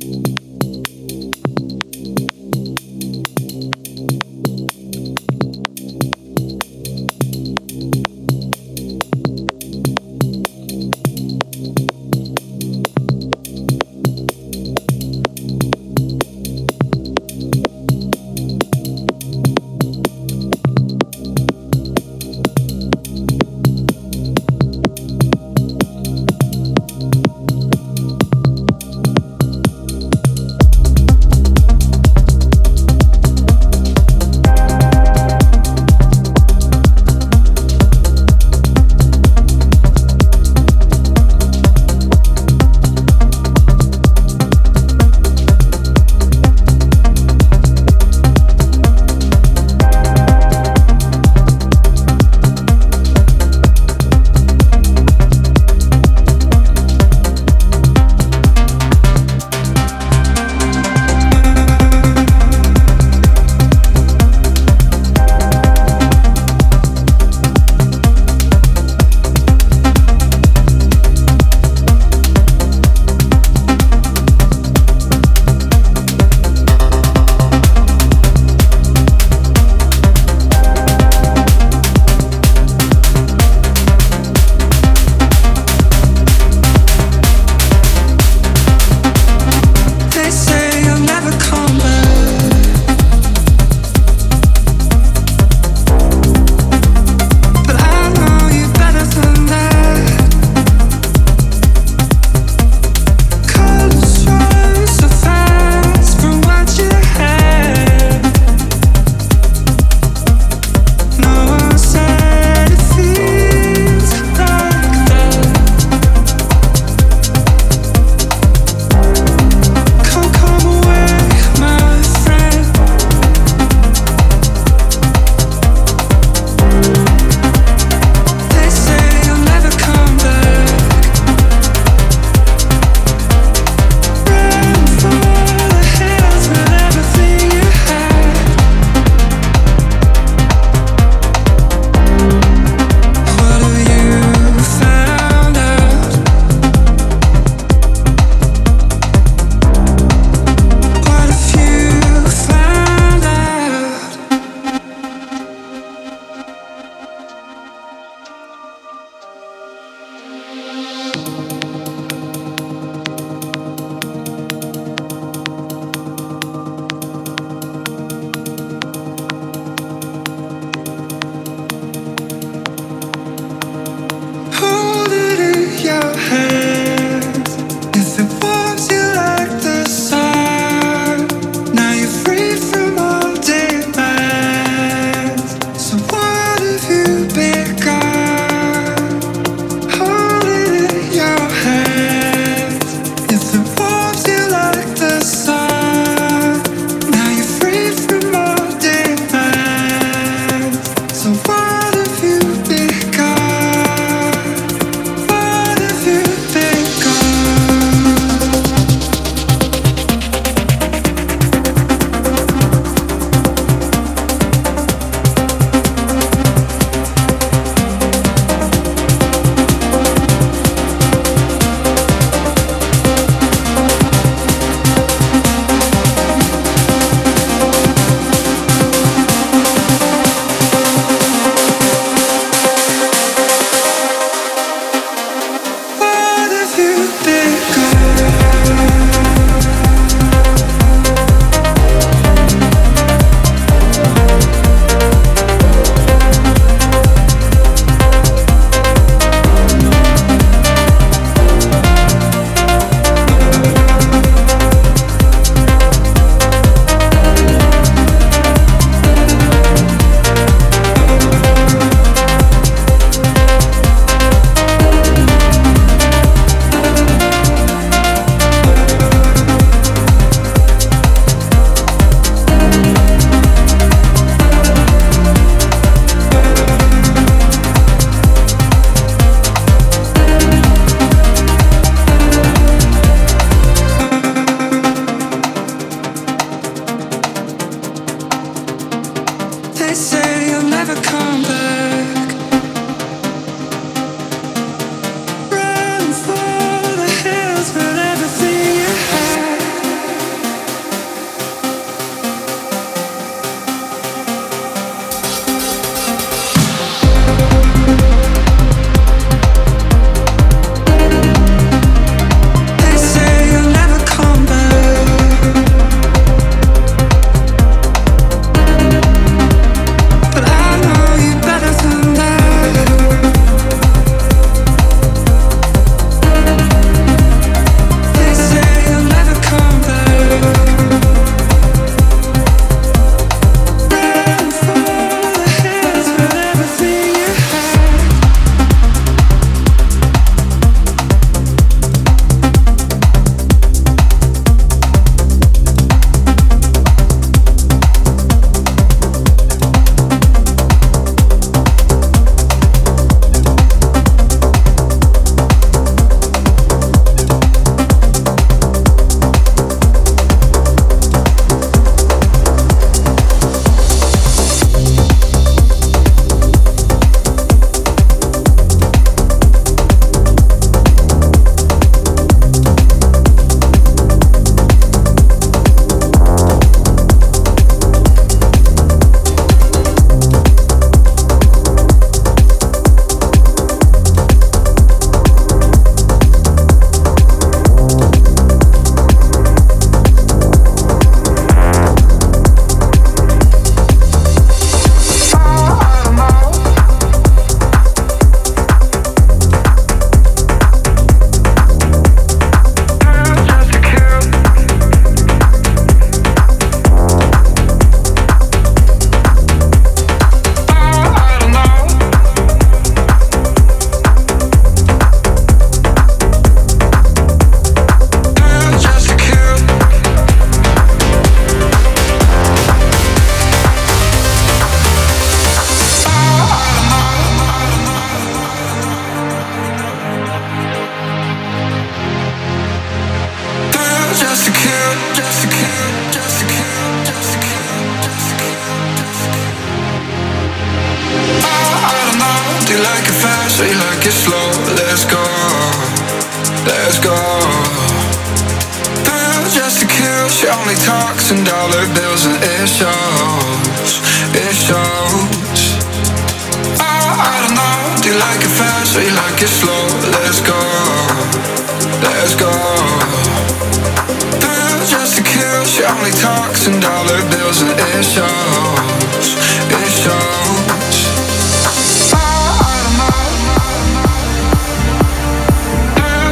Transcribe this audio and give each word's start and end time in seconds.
thank 0.00 0.38
you 1.42 1.49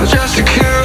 just 0.09 0.37
to 0.39 0.45
kill, 0.45 0.78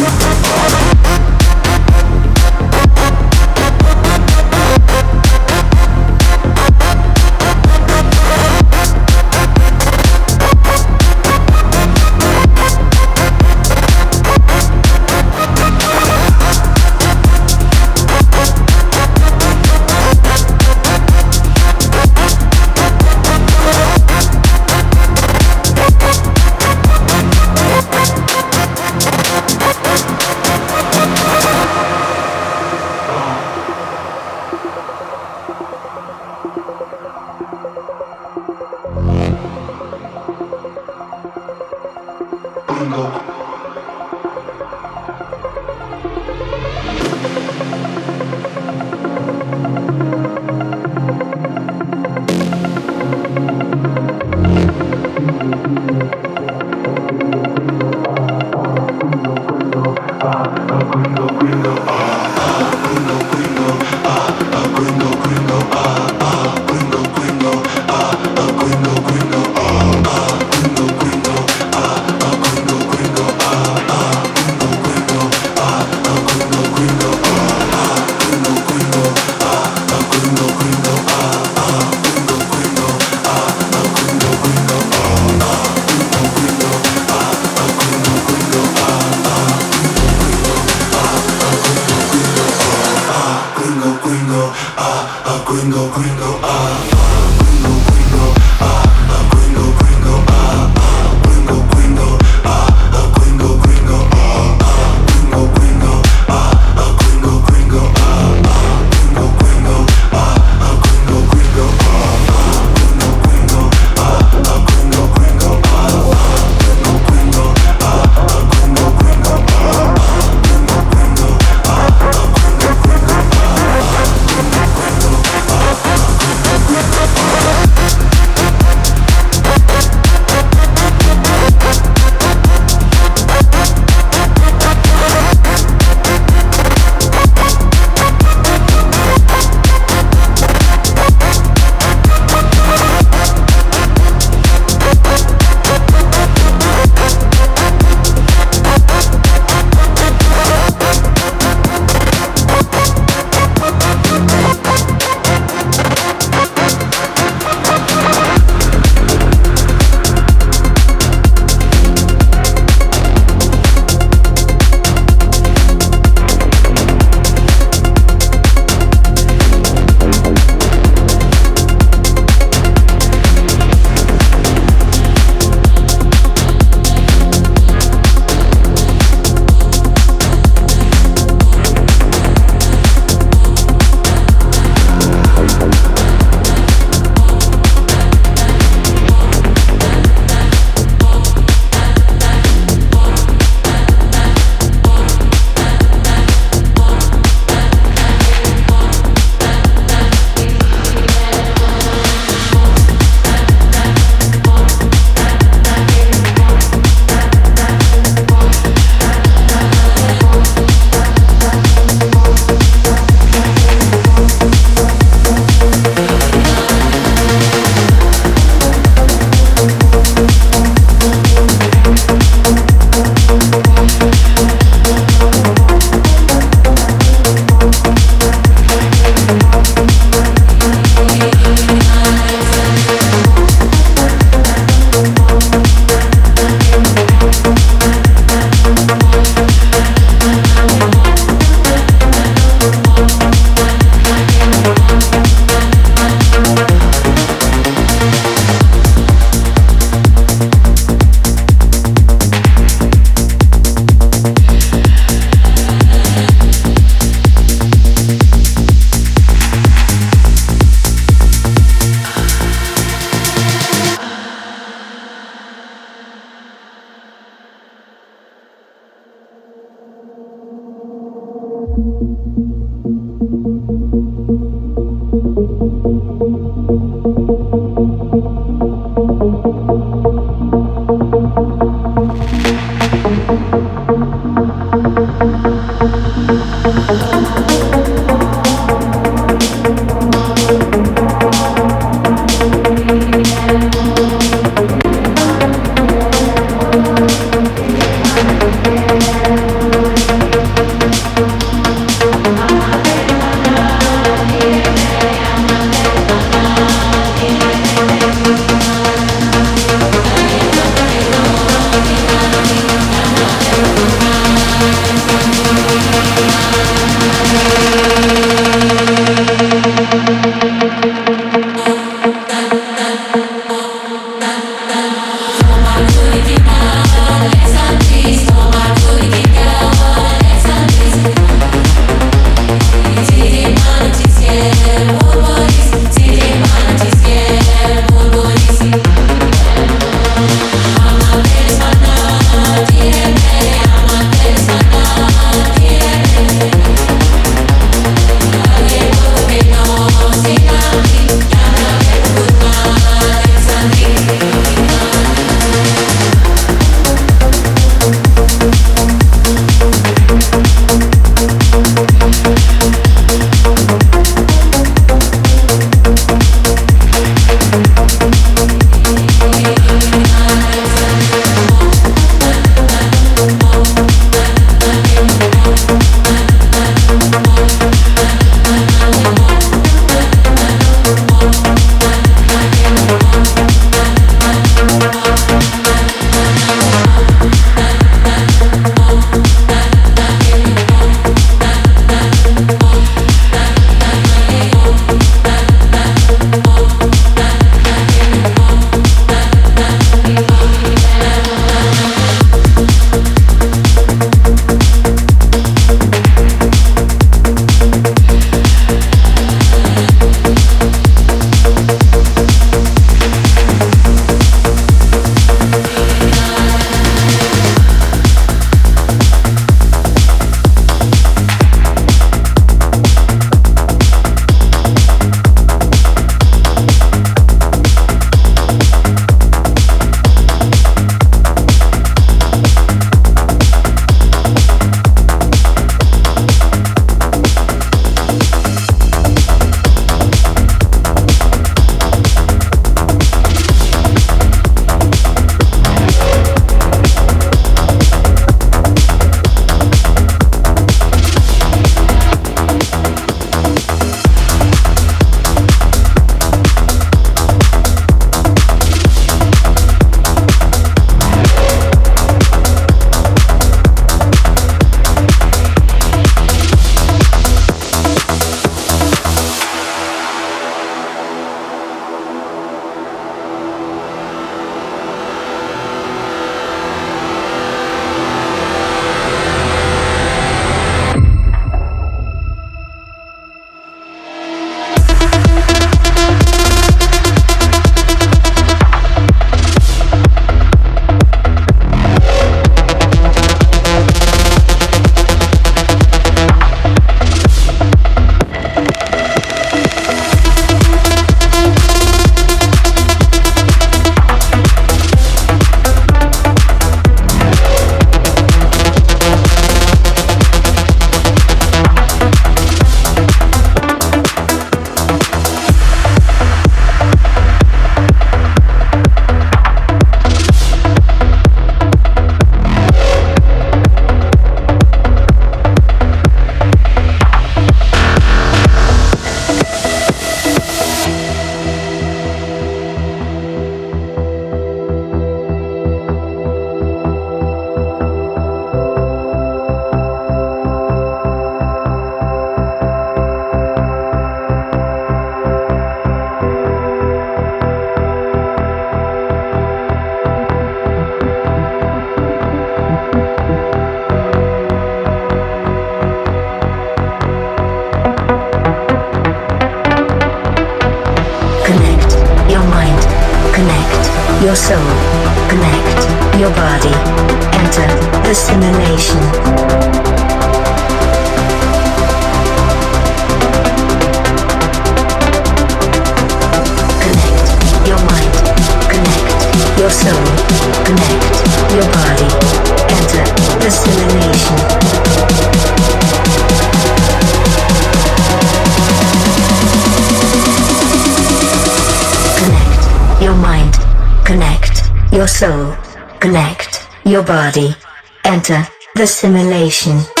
the 599.01 600.00